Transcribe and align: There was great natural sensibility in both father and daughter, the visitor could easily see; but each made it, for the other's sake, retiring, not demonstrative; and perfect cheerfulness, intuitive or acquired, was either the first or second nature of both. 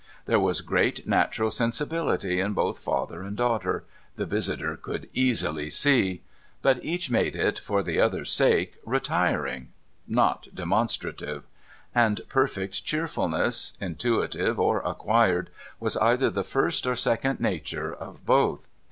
There 0.25 0.39
was 0.39 0.61
great 0.61 1.05
natural 1.05 1.51
sensibility 1.51 2.39
in 2.39 2.53
both 2.53 2.79
father 2.79 3.21
and 3.21 3.37
daughter, 3.37 3.83
the 4.15 4.25
visitor 4.25 4.75
could 4.75 5.07
easily 5.13 5.69
see; 5.69 6.23
but 6.63 6.83
each 6.83 7.11
made 7.11 7.35
it, 7.35 7.59
for 7.59 7.83
the 7.83 8.01
other's 8.01 8.31
sake, 8.31 8.77
retiring, 8.83 9.67
not 10.07 10.47
demonstrative; 10.55 11.43
and 11.93 12.19
perfect 12.29 12.83
cheerfulness, 12.83 13.73
intuitive 13.79 14.59
or 14.59 14.79
acquired, 14.79 15.51
was 15.79 15.95
either 15.97 16.31
the 16.31 16.43
first 16.43 16.87
or 16.87 16.95
second 16.95 17.39
nature 17.39 17.93
of 17.93 18.25
both. 18.25 18.67